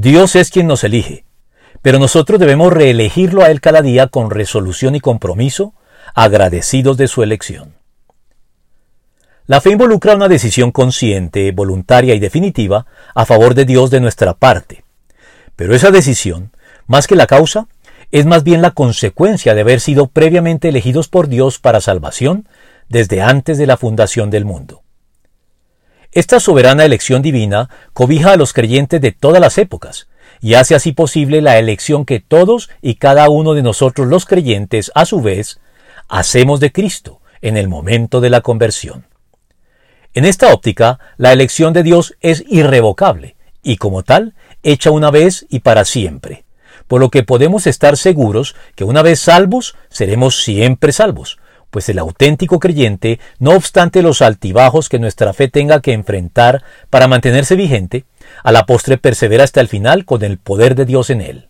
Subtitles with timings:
[0.00, 1.24] Dios es quien nos elige,
[1.82, 5.74] pero nosotros debemos reelegirlo a Él cada día con resolución y compromiso,
[6.14, 7.74] agradecidos de su elección.
[9.46, 14.34] La fe involucra una decisión consciente, voluntaria y definitiva a favor de Dios de nuestra
[14.34, 14.84] parte.
[15.56, 16.52] Pero esa decisión,
[16.86, 17.66] más que la causa,
[18.12, 22.46] es más bien la consecuencia de haber sido previamente elegidos por Dios para salvación
[22.88, 24.77] desde antes de la fundación del mundo.
[26.12, 30.08] Esta soberana elección divina cobija a los creyentes de todas las épocas
[30.40, 34.90] y hace así posible la elección que todos y cada uno de nosotros los creyentes,
[34.94, 35.60] a su vez,
[36.08, 39.06] hacemos de Cristo en el momento de la conversión.
[40.14, 45.46] En esta óptica, la elección de Dios es irrevocable y como tal, hecha una vez
[45.50, 46.44] y para siempre,
[46.86, 51.38] por lo que podemos estar seguros que una vez salvos, seremos siempre salvos,
[51.70, 57.08] pues el auténtico creyente, no obstante los altibajos que nuestra fe tenga que enfrentar para
[57.08, 58.04] mantenerse vigente,
[58.42, 61.48] a la postre persevera hasta el final con el poder de Dios en él.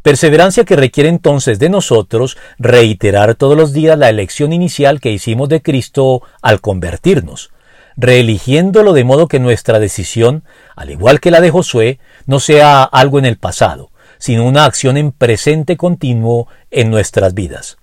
[0.00, 5.48] Perseverancia que requiere entonces de nosotros reiterar todos los días la elección inicial que hicimos
[5.48, 7.50] de Cristo al convertirnos,
[7.96, 10.44] reeligiéndolo de modo que nuestra decisión,
[10.76, 14.96] al igual que la de Josué, no sea algo en el pasado, sino una acción
[14.96, 17.76] en presente continuo en nuestras vidas.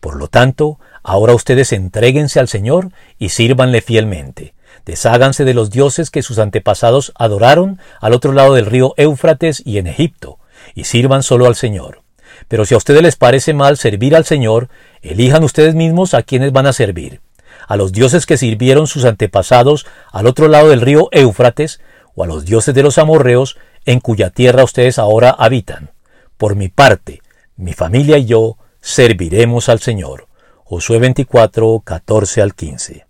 [0.00, 4.54] Por lo tanto, ahora ustedes entréguense al Señor y sírvanle fielmente.
[4.86, 9.78] Desháganse de los dioses que sus antepasados adoraron al otro lado del río Éufrates y
[9.78, 10.38] en Egipto,
[10.74, 12.02] y sirvan solo al Señor.
[12.48, 14.68] Pero si a ustedes les parece mal servir al Señor,
[15.02, 17.20] elijan ustedes mismos a quienes van a servir
[17.70, 21.80] a los dioses que sirvieron sus antepasados al otro lado del río Éufrates,
[22.16, 25.90] o a los dioses de los amorreos, en cuya tierra ustedes ahora habitan.
[26.36, 27.22] Por mi parte,
[27.56, 30.26] mi familia y yo serviremos al Señor.
[30.70, 33.09] Josué 24, 14 al 15.